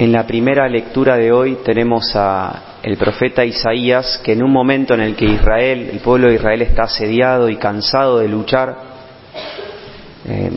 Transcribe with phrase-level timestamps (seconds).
[0.00, 4.94] En la primera lectura de hoy tenemos a el profeta Isaías que en un momento
[4.94, 8.76] en el que Israel, el pueblo de Israel está asediado y cansado de luchar,
[10.24, 10.52] eh,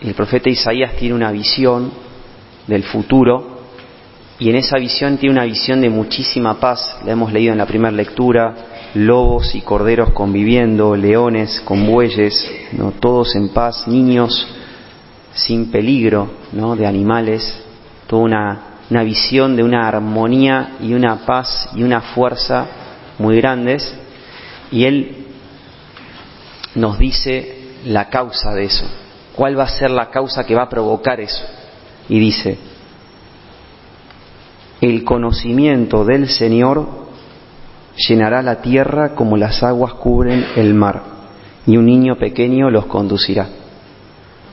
[0.00, 1.92] el profeta Isaías tiene una visión
[2.66, 3.64] del futuro
[4.38, 7.00] y en esa visión tiene una visión de muchísima paz.
[7.04, 8.54] La hemos leído en la primera lectura,
[8.94, 12.92] lobos y corderos conviviendo, leones con bueyes, ¿no?
[12.92, 14.48] todos en paz, niños
[15.34, 16.76] sin peligro ¿no?
[16.76, 17.62] de animales
[18.12, 22.66] toda una, una visión de una armonía y una paz y una fuerza
[23.18, 23.90] muy grandes.
[24.70, 25.28] Y él
[26.74, 28.84] nos dice la causa de eso.
[29.34, 31.42] ¿Cuál va a ser la causa que va a provocar eso?
[32.10, 32.58] Y dice,
[34.82, 36.86] el conocimiento del Señor
[37.96, 41.02] llenará la tierra como las aguas cubren el mar,
[41.66, 43.48] y un niño pequeño los conducirá.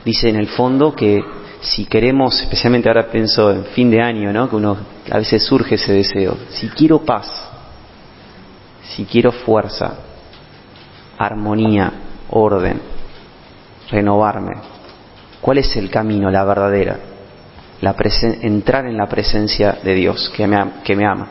[0.02, 1.22] Dice en el fondo que
[1.60, 4.48] si queremos, especialmente ahora pienso en fin de año, ¿no?
[4.48, 4.76] Que uno
[5.10, 6.36] a veces surge ese deseo.
[6.50, 7.26] Si quiero paz,
[8.82, 9.94] si quiero fuerza,
[11.18, 11.92] armonía,
[12.30, 12.80] orden,
[13.90, 14.54] renovarme,
[15.40, 16.98] ¿cuál es el camino, la verdadera?
[17.82, 17.94] La
[18.42, 21.28] entrar en la presencia de Dios que me, que me ama.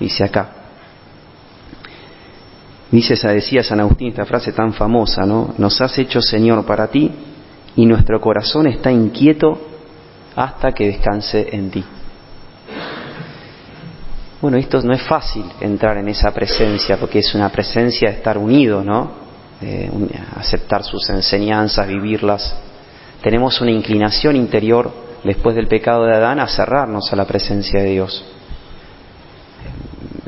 [0.00, 0.50] Dice acá.
[2.90, 5.54] Dice, decía San Agustín esta frase tan famosa, ¿no?
[5.58, 7.12] Nos has hecho Señor para ti
[7.78, 9.56] y nuestro corazón está inquieto
[10.34, 11.84] hasta que descanse en ti.
[14.42, 18.36] Bueno, esto no es fácil entrar en esa presencia porque es una presencia de estar
[18.36, 19.12] unidos, ¿no?
[20.36, 22.52] Aceptar sus enseñanzas, vivirlas.
[23.22, 24.90] Tenemos una inclinación interior
[25.22, 28.24] después del pecado de Adán a cerrarnos a la presencia de Dios,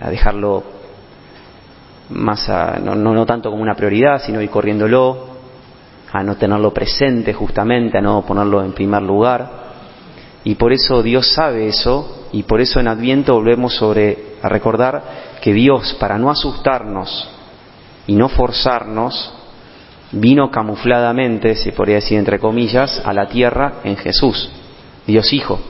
[0.01, 0.63] a dejarlo
[2.11, 5.30] más, a, no, no, no tanto como una prioridad, sino ir corriéndolo,
[6.13, 9.49] a no tenerlo presente justamente, a no ponerlo en primer lugar.
[10.45, 15.03] Y por eso Dios sabe eso y por eso en Adviento volvemos sobre a recordar
[15.41, 17.29] que Dios, para no asustarnos
[18.07, 19.35] y no forzarnos,
[20.13, 24.51] vino camufladamente, se podría decir entre comillas, a la tierra en Jesús,
[25.07, 25.61] Dios Hijo,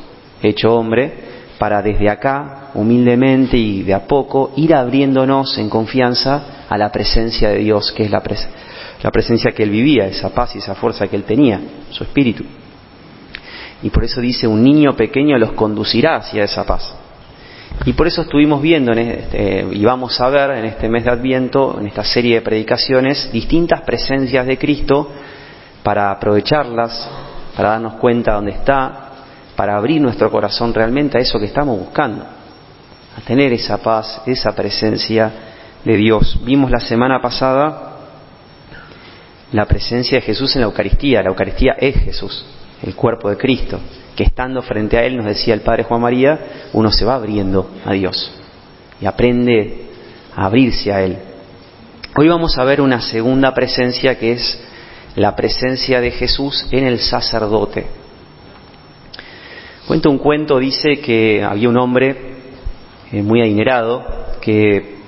[0.42, 6.78] hecho hombre, para desde acá, humildemente y de a poco, ir abriéndonos en confianza a
[6.78, 8.69] la presencia de Dios, que es la presencia
[9.02, 12.44] la presencia que él vivía, esa paz y esa fuerza que él tenía, su espíritu.
[13.82, 16.94] Y por eso dice, un niño pequeño los conducirá hacia esa paz.
[17.86, 21.12] Y por eso estuvimos viendo en este, y vamos a ver en este mes de
[21.12, 25.10] Adviento, en esta serie de predicaciones, distintas presencias de Cristo
[25.82, 27.08] para aprovecharlas,
[27.56, 29.10] para darnos cuenta dónde está,
[29.56, 34.54] para abrir nuestro corazón realmente a eso que estamos buscando, a tener esa paz, esa
[34.54, 35.32] presencia
[35.82, 36.38] de Dios.
[36.44, 37.89] Vimos la semana pasada
[39.52, 41.22] la presencia de Jesús en la Eucaristía.
[41.22, 42.44] La Eucaristía es Jesús,
[42.82, 43.80] el cuerpo de Cristo,
[44.14, 47.70] que estando frente a Él, nos decía el Padre Juan María, uno se va abriendo
[47.84, 48.32] a Dios
[49.00, 49.86] y aprende
[50.34, 51.18] a abrirse a Él.
[52.16, 54.60] Hoy vamos a ver una segunda presencia que es
[55.16, 57.86] la presencia de Jesús en el sacerdote.
[59.86, 62.16] Cuenta un cuento, dice que había un hombre
[63.10, 64.04] eh, muy adinerado
[64.40, 64.99] que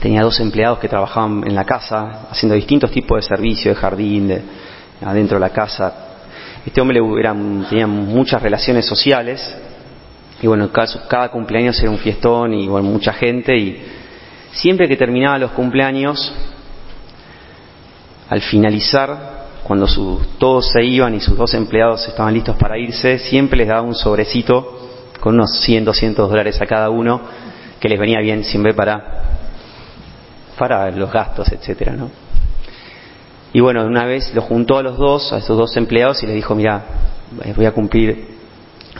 [0.00, 4.28] tenía dos empleados que trabajaban en la casa, haciendo distintos tipos de servicios, de jardín,
[4.28, 4.42] de,
[5.04, 5.92] adentro de la casa.
[6.64, 7.00] Este hombre
[7.68, 9.56] tenía muchas relaciones sociales,
[10.40, 13.82] y bueno, cada, cumpleaños era un fiestón y mucha gente, y
[14.52, 16.32] siempre que terminaba los cumpleaños,
[18.28, 19.86] al finalizar, cuando
[20.38, 23.94] todos se iban y sus dos empleados estaban listos para irse, siempre les daba un
[23.94, 24.78] sobrecito
[25.20, 27.20] con unos 100, 200 dólares a cada uno,
[27.80, 29.28] que les venía bien siempre para
[30.58, 32.10] para los gastos, etcétera, ¿no?
[33.52, 36.34] Y bueno, una vez lo juntó a los dos, a esos dos empleados, y les
[36.34, 36.82] dijo, mira,
[37.44, 38.36] eh, voy a cumplir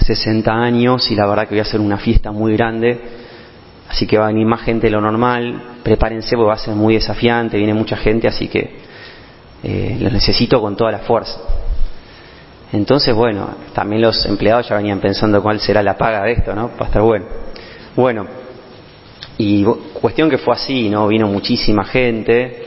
[0.00, 2.98] 60 años y la verdad que voy a hacer una fiesta muy grande,
[3.88, 6.74] así que va a venir más gente de lo normal, prepárense porque va a ser
[6.74, 8.78] muy desafiante, viene mucha gente, así que
[9.62, 11.38] eh, necesito con toda la fuerza.
[12.72, 16.68] Entonces, bueno, también los empleados ya venían pensando cuál será la paga de esto, ¿no?
[16.68, 17.24] Para estar bueno.
[17.96, 18.26] Bueno,
[19.38, 19.64] y
[19.94, 21.06] cuestión que fue así, ¿no?
[21.06, 22.66] Vino muchísima gente,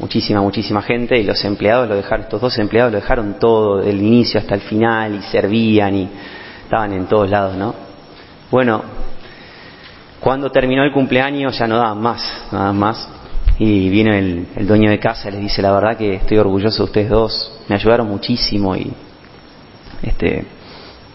[0.00, 4.02] muchísima, muchísima gente, y los empleados lo dejaron, estos dos empleados lo dejaron todo, del
[4.02, 6.08] inicio hasta el final, y servían, y
[6.64, 7.74] estaban en todos lados, ¿no?
[8.50, 8.82] Bueno,
[10.18, 13.08] cuando terminó el cumpleaños ya no daban más, no daban más,
[13.58, 16.78] y viene el, el dueño de casa y les dice, la verdad que estoy orgulloso
[16.78, 18.92] de ustedes dos, me ayudaron muchísimo, y
[20.02, 20.44] este,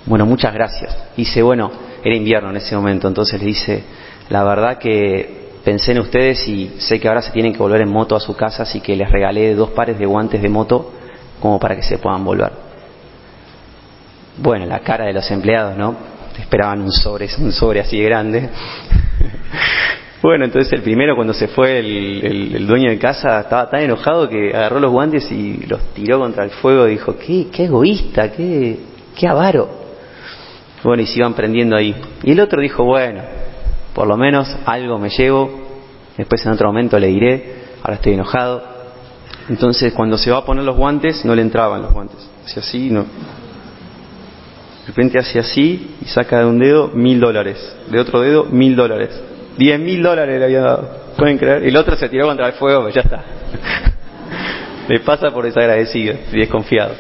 [0.06, 0.98] bueno, muchas gracias.
[1.18, 1.69] Dice, bueno,
[2.01, 3.83] era invierno en ese momento, entonces le dice,
[4.30, 7.90] la verdad que pensé en ustedes y sé que ahora se tienen que volver en
[7.90, 10.94] moto a su casa, así que les regalé dos pares de guantes de moto
[11.42, 12.52] como para que se puedan volver.
[14.38, 15.96] Bueno, la cara de los empleados, ¿no?
[16.40, 18.50] Esperaban un sobre, un sobre así grande.
[20.22, 24.56] bueno, entonces el primero cuando se fue el, dueño de casa estaba tan enojado que
[24.56, 28.80] agarró los guantes y los tiró contra el fuego y dijo, qué, qué egoísta, qué,
[29.16, 29.70] qué avaro.
[30.84, 31.96] Bueno, y se iban prendiendo ahí.
[32.24, 33.22] Y el otro dijo, bueno,
[33.98, 35.50] por lo menos algo me llevo,
[36.16, 38.62] después en otro momento le diré, ahora estoy enojado.
[39.50, 42.30] Entonces cuando se va a poner los guantes, no le entraban los guantes.
[42.46, 43.02] Hacía así, no.
[43.02, 43.08] De
[44.86, 47.58] repente hace así y saca de un dedo mil dólares,
[47.90, 49.20] de otro dedo mil dólares.
[49.58, 51.64] Diez mil dólares le había dado, pueden creer.
[51.64, 53.24] El otro se tiró contra el fuego, pues ya está.
[54.90, 56.94] le pasa por desagradecido y desconfiado.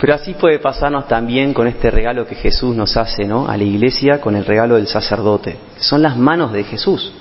[0.00, 3.46] Pero así puede pasarnos también con este regalo que Jesús nos hace, ¿no?
[3.46, 5.58] A la iglesia con el regalo del sacerdote.
[5.76, 7.12] Son las manos de Jesús.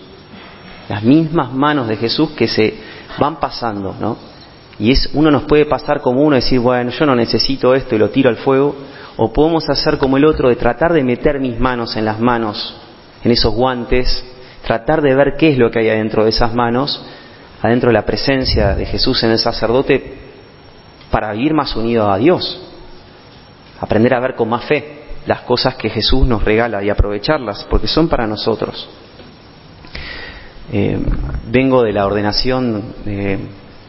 [0.87, 2.73] Las mismas manos de Jesús que se
[3.19, 4.17] van pasando, ¿no?
[4.79, 7.97] Y es, uno nos puede pasar como uno, decir, bueno, yo no necesito esto y
[7.97, 8.73] lo tiro al fuego.
[9.17, 12.77] O podemos hacer como el otro, de tratar de meter mis manos en las manos,
[13.25, 14.23] en esos guantes,
[14.65, 17.03] tratar de ver qué es lo que hay adentro de esas manos,
[17.61, 20.13] adentro de la presencia de Jesús en el sacerdote,
[21.11, 22.67] para vivir más unido a Dios
[23.79, 27.87] aprender a ver con más fe las cosas que Jesús nos regala y aprovecharlas, porque
[27.87, 28.89] son para nosotros.
[30.71, 30.99] Eh,
[31.47, 33.39] vengo de la ordenación eh,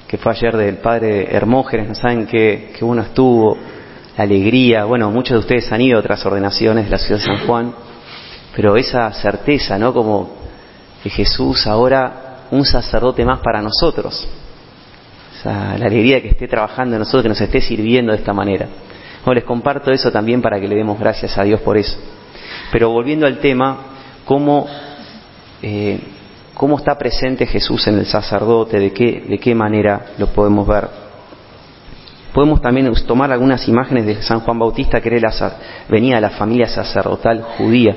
[0.07, 3.57] que fue ayer del padre Hermógenes, saben qué, qué uno estuvo,
[4.17, 7.27] la alegría, bueno, muchos de ustedes han ido a otras ordenaciones de la ciudad de
[7.27, 7.73] San Juan,
[8.55, 9.95] pero esa certeza, ¿no?
[9.95, 10.37] Como
[11.03, 14.29] que Jesús ahora un sacerdote más para nosotros,
[15.45, 18.67] la alegría de que esté trabajando en nosotros, que nos esté sirviendo de esta manera.
[19.25, 21.97] No, les comparto eso también para que le demos gracias a Dios por eso.
[22.73, 23.79] Pero volviendo al tema,
[24.25, 24.67] ¿cómo,
[25.63, 26.01] eh,
[26.55, 28.79] cómo está presente Jesús en el sacerdote?
[28.79, 30.89] ¿De qué, ¿De qué manera lo podemos ver?
[32.33, 35.11] Podemos también tomar algunas imágenes de San Juan Bautista, que
[35.89, 37.97] venía de la familia sacerdotal judía,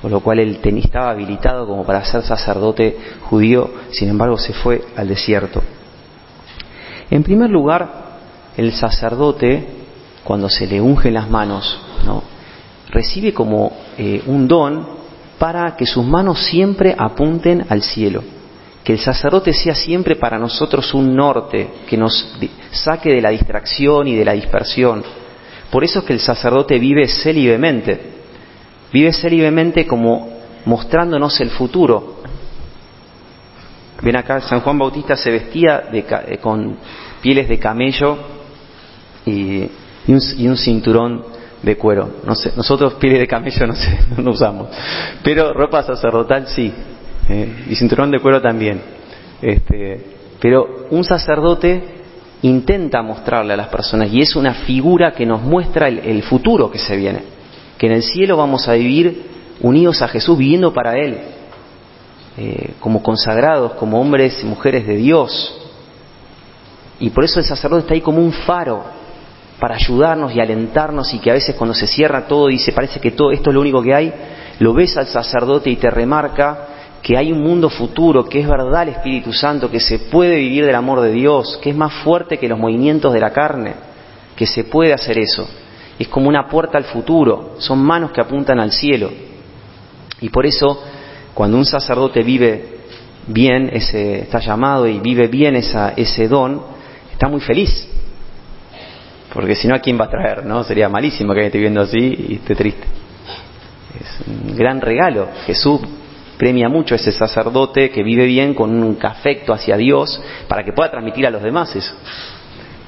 [0.00, 2.96] por lo cual él estaba habilitado como para ser sacerdote
[3.28, 5.62] judío, sin embargo se fue al desierto.
[7.10, 7.88] En primer lugar,
[8.56, 9.77] el sacerdote
[10.28, 12.22] cuando se le unge las manos, ¿no?
[12.90, 14.86] recibe como eh, un don
[15.38, 18.22] para que sus manos siempre apunten al cielo.
[18.84, 22.36] Que el sacerdote sea siempre para nosotros un norte que nos
[22.72, 25.02] saque de la distracción y de la dispersión.
[25.70, 27.98] Por eso es que el sacerdote vive célibemente.
[28.92, 30.28] Vive célibemente como
[30.66, 32.20] mostrándonos el futuro.
[34.02, 36.76] Ven acá, San Juan Bautista se vestía eh, con
[37.22, 38.18] pieles de camello
[39.24, 39.70] y
[40.08, 41.22] y un, cinturón
[41.62, 42.08] de cuero.
[42.24, 44.68] No sé, nosotros pieles de camello no sé, no usamos,
[45.22, 46.72] pero ropa sacerdotal sí,
[47.28, 48.80] eh, y cinturón de cuero también.
[49.40, 50.00] Este,
[50.40, 51.96] pero un sacerdote
[52.42, 56.78] intenta mostrarle a las personas y es una figura que nos muestra el, futuro que
[56.78, 57.20] se viene,
[57.76, 59.26] que en el cielo vamos a vivir
[59.60, 61.18] unidos a Jesús, viviendo para Él,
[62.38, 65.54] eh, como consagrados, como hombres y mujeres de Dios.
[67.00, 68.97] Y por eso el sacerdote está ahí como un faro
[69.58, 73.00] para ayudarnos y alentarnos y que a veces cuando se cierra todo y se parece
[73.00, 74.12] que todo esto es lo único que hay,
[74.60, 76.66] lo ves al sacerdote y te remarca
[77.02, 80.66] que hay un mundo futuro, que es verdad el Espíritu Santo, que se puede vivir
[80.66, 83.74] del amor de Dios, que es más fuerte que los movimientos de la carne,
[84.36, 85.48] que se puede hacer eso.
[85.98, 89.10] Es como una puerta al futuro, son manos que apuntan al cielo.
[90.20, 90.82] Y por eso,
[91.34, 92.78] cuando un sacerdote vive
[93.26, 96.62] bien, ese, está llamado y vive bien esa, ese don,
[97.12, 97.88] está muy feliz,
[99.32, 100.44] porque si no, ¿a quién va a traer?
[100.44, 100.64] ¿no?
[100.64, 102.84] Sería malísimo que esté viendo así y esté triste.
[104.00, 105.28] Es un gran regalo.
[105.46, 105.80] Jesús
[106.38, 110.72] premia mucho a ese sacerdote que vive bien con un afecto hacia Dios para que
[110.72, 111.94] pueda transmitir a los demás eso.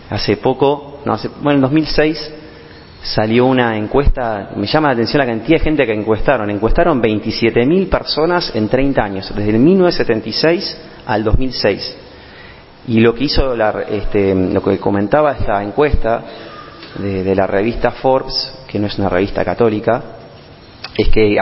[0.09, 2.35] Hace poco, no, hace, bueno, en 2006
[3.03, 6.51] salió una encuesta, me llama la atención la cantidad de gente que encuestaron.
[6.51, 11.97] Encuestaron 27.000 personas en 30 años, desde el 1976 al 2006.
[12.89, 16.23] Y lo que hizo, la, este, lo que comentaba esta encuesta
[16.99, 20.03] de, la revista Forbes, que no es una revista católica,
[20.97, 21.37] es que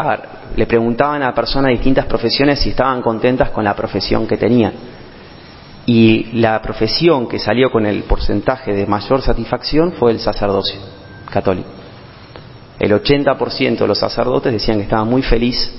[0.57, 4.73] le preguntaban a personas de distintas profesiones si estaban contentas con la profesión que tenían.
[5.87, 10.79] Y la profesión que salió con el porcentaje de mayor satisfacción fue el sacerdocio
[11.31, 11.69] católico.
[12.79, 15.73] El 80% de los sacerdotes decían que estaban muy felices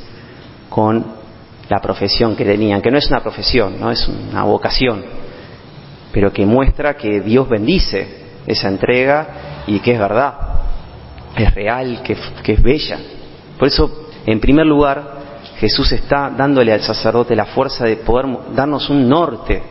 [0.70, 1.06] con
[1.70, 5.04] la profesión que tenían, que no es una profesión, no es una vocación,
[6.12, 8.08] pero que muestra que Dios bendice
[8.46, 10.34] esa entrega y que es verdad,
[11.36, 12.98] es real, que, es bella.
[13.58, 15.20] Por eso, en primer lugar,
[15.58, 19.62] Jesús está dándole al sacerdote la fuerza de poder darnos un norte,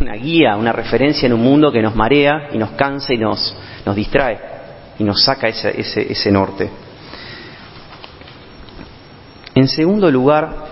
[0.00, 3.54] una guía, una referencia en un mundo que nos marea y nos cansa y nos,
[3.84, 4.38] nos distrae.
[4.98, 6.70] y nos saca ese, ese, ese norte.
[9.54, 10.71] En segundo lugar,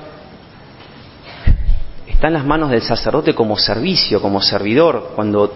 [2.20, 5.50] está en las manos del sacerdote como servicio, como servidor, cuando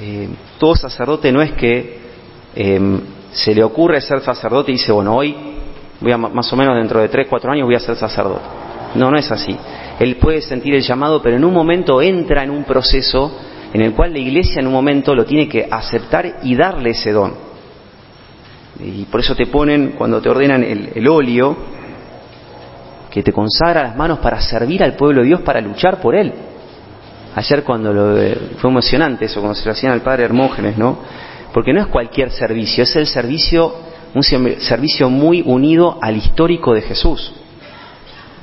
[0.00, 0.28] eh,
[0.58, 2.00] todo sacerdote no es que
[2.56, 5.32] em, se le ocurre ser sacerdote y dice, bueno, hoy
[6.00, 8.42] voy a más o menos dentro de tres, cuatro años voy a ser sacerdote.
[8.96, 9.56] No, no es así.
[10.00, 13.38] Él puede sentir el llamado, pero en un momento entra en un proceso
[13.72, 17.12] en el cual la iglesia en un momento lo tiene que aceptar y darle ese
[17.12, 17.32] don.
[18.80, 21.56] Y por eso te ponen, cuando te ordenan el, el óleo,
[23.12, 26.32] que te consagra las manos para servir al pueblo de Dios, para luchar por él.
[27.34, 28.16] Ayer cuando lo,
[28.56, 30.98] fue emocionante eso, cuando se lo hacían al padre Hermógenes, ¿no?
[31.52, 33.74] Porque no es cualquier servicio, es el servicio,
[34.14, 37.34] un servicio muy unido al histórico de Jesús.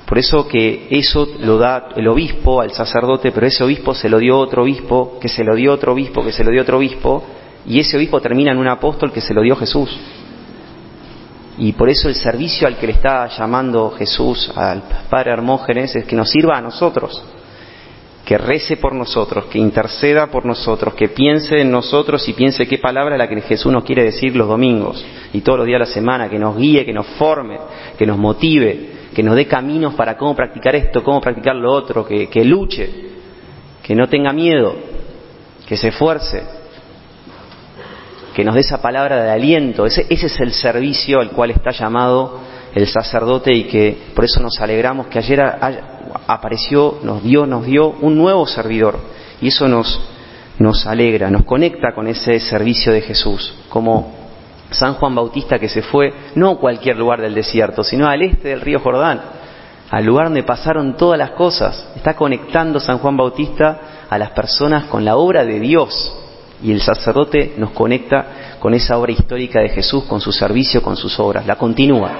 [0.06, 4.20] Por eso que eso lo da el obispo al sacerdote, pero ese obispo se lo
[4.20, 7.24] dio otro obispo, que se lo dio otro obispo, que se lo dio otro obispo,
[7.66, 10.00] y ese obispo termina en un apóstol que se lo dio Jesús.
[11.60, 16.06] Y por eso el servicio al que le está llamando Jesús al Padre Hermógenes es
[16.06, 17.22] que nos sirva a nosotros,
[18.24, 22.78] que rece por nosotros, que interceda por nosotros, que piense en nosotros y piense qué
[22.78, 25.86] palabra es la que Jesús nos quiere decir los domingos y todos los días de
[25.86, 27.60] la semana, que nos guíe, que nos forme,
[27.98, 32.06] que nos motive, que nos dé caminos para cómo practicar esto, cómo practicar lo otro,
[32.06, 32.89] que, que luche,
[33.84, 34.75] que no tenga miedo,
[35.68, 36.59] que se esfuerce
[38.33, 39.86] que nos dé esa palabra de aliento.
[39.86, 42.39] Ese, ese es el servicio al cual está llamado
[42.74, 45.41] el sacerdote y que por eso nos alegramos que ayer
[46.27, 49.00] apareció, nos dio, nos dio un nuevo servidor
[49.41, 50.00] y eso nos,
[50.59, 54.13] nos alegra, nos conecta con ese servicio de Jesús, como
[54.71, 58.50] San Juan Bautista que se fue no a cualquier lugar del desierto, sino al este
[58.50, 59.21] del río Jordán,
[59.89, 61.88] al lugar donde pasaron todas las cosas.
[61.95, 66.15] Está conectando San Juan Bautista a las personas con la obra de Dios,
[66.62, 70.98] y el sacerdote nos conecta con esa obra histórica de Jesús, con su servicio, con
[70.98, 72.12] sus obras, la continúa.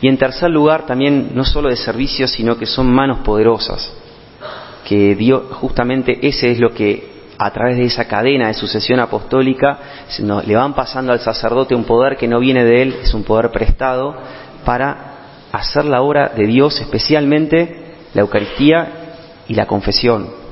[0.00, 3.92] Y en tercer lugar, también no solo de servicio, sino que son manos poderosas,
[4.84, 9.78] que Dios, justamente ese es lo que a través de esa cadena de sucesión apostólica
[10.46, 13.50] le van pasando al sacerdote un poder que no viene de él, es un poder
[13.50, 14.14] prestado
[14.64, 15.14] para
[15.50, 18.92] hacer la obra de Dios, especialmente la Eucaristía
[19.48, 20.43] y la confesión,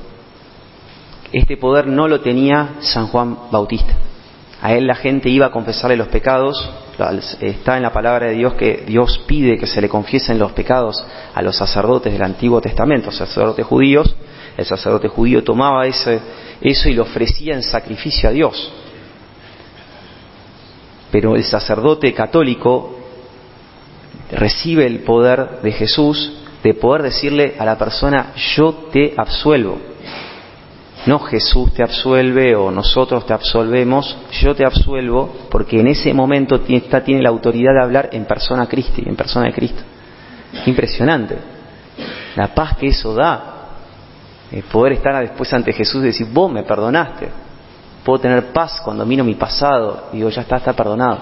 [1.33, 3.95] este poder no lo tenía San Juan Bautista.
[4.61, 6.69] A él la gente iba a confesarle los pecados.
[7.41, 11.03] Está en la palabra de Dios que Dios pide que se le confiesen los pecados
[11.33, 14.15] a los sacerdotes del Antiguo Testamento, sacerdotes judíos.
[14.55, 16.19] El sacerdote judío tomaba ese,
[16.61, 18.71] eso y lo ofrecía en sacrificio a Dios.
[21.11, 22.99] Pero el sacerdote católico
[24.31, 26.31] recibe el poder de Jesús
[26.63, 29.92] de poder decirle a la persona, yo te absuelvo
[31.05, 36.61] no Jesús te absuelve o nosotros te absolvemos, yo te absuelvo porque en ese momento
[36.61, 39.81] tiene la autoridad de hablar en persona Cristi, en persona de Cristo.
[40.65, 41.37] Impresionante.
[42.35, 43.49] La paz que eso da.
[44.71, 47.29] poder estar después ante Jesús y decir, vos me perdonaste.
[48.03, 51.19] Puedo tener paz cuando miro mi pasado y digo, ya está, está perdonado.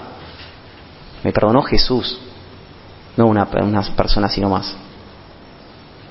[1.24, 2.18] Me perdonó Jesús,
[3.16, 4.76] no una, una persona sino más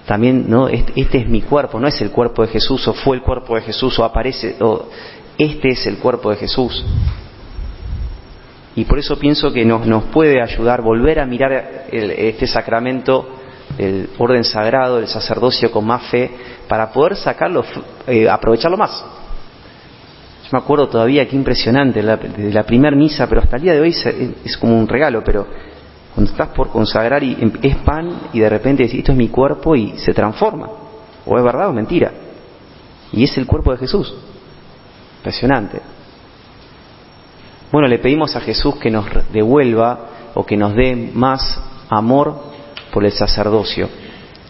[0.06, 3.22] también no este, es mi cuerpo no es el cuerpo de Jesús o fue el
[3.22, 4.88] cuerpo de Jesús o aparece o
[5.38, 6.86] este es el cuerpo de Jesús.
[8.76, 13.28] Y por eso pienso que nos, nos puede ayudar volver a mirar este sacramento
[13.78, 16.30] el orden sagrado el sacerdocio con más fe
[16.68, 17.64] para poder sacarlo
[18.08, 19.04] eh, aprovecharlo más.
[20.44, 23.74] Yo me acuerdo todavía qué impresionante la, de la primera misa pero hasta el día
[23.74, 23.96] de hoy
[24.44, 25.48] es como un regalo pero
[26.14, 29.30] cuando estás por consagrar y em, es pan y de repente decís, esto es mi
[29.30, 30.70] cuerpo y se transforma.
[31.26, 32.12] O es verdad o mentira.
[33.12, 34.14] Y es el cuerpo de Jesús.
[35.18, 35.80] Impresionante.
[37.72, 42.36] Bueno, le pedimos a Jesús que nos devuelva o que nos dé más amor
[42.92, 43.90] por el sacerdocio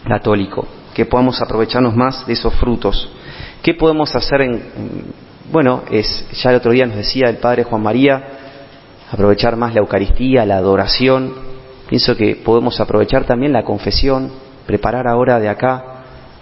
[0.04, 3.08] católico, que podamos aprovecharnos más de esos frutos.
[3.62, 4.62] ¿Qué podemos hacer en,
[5.52, 8.22] bueno, es ya el otro día nos decía el padre Juan María,
[9.10, 11.51] aprovechar más la Eucaristía, la adoración,
[11.92, 14.30] Pienso que podemos aprovechar también la confesión,
[14.66, 15.84] preparar ahora de acá,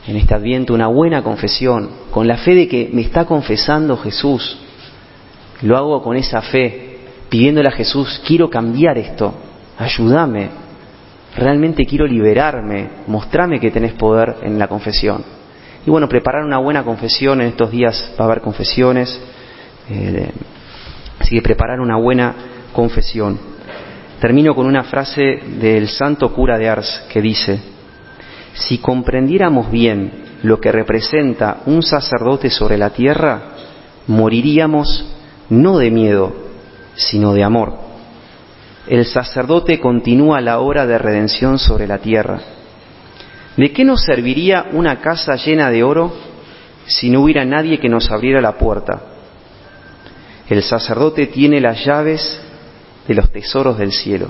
[0.06, 4.58] en este adviento, una buena confesión, con la fe de que me está confesando Jesús.
[5.62, 9.34] Lo hago con esa fe, pidiéndole a Jesús, quiero cambiar esto,
[9.76, 10.50] ayúdame,
[11.36, 15.24] realmente quiero liberarme, mostrame que tenés poder en la confesión.
[15.84, 19.20] Y bueno, preparar una buena confesión, en estos días va a haber confesiones,
[19.90, 20.30] eh,
[21.18, 22.36] así que preparar una buena
[22.72, 23.49] confesión.
[24.20, 27.58] Termino con una frase del santo cura de Ars que dice,
[28.52, 30.12] si comprendiéramos bien
[30.42, 33.40] lo que representa un sacerdote sobre la tierra,
[34.06, 35.06] moriríamos
[35.48, 36.34] no de miedo,
[36.94, 37.74] sino de amor.
[38.86, 42.40] El sacerdote continúa la obra de redención sobre la tierra.
[43.56, 46.12] ¿De qué nos serviría una casa llena de oro
[46.86, 49.00] si no hubiera nadie que nos abriera la puerta?
[50.48, 52.40] El sacerdote tiene las llaves
[53.10, 54.28] de los tesoros del cielo.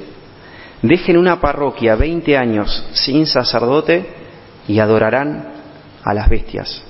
[0.81, 4.07] Dejen una parroquia 20 años sin sacerdote
[4.67, 5.53] y adorarán
[6.03, 6.83] a las bestias.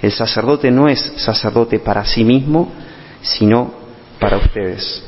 [0.00, 2.72] El sacerdote no es sacerdote para sí mismo,
[3.20, 3.74] sino
[4.18, 5.04] para ustedes.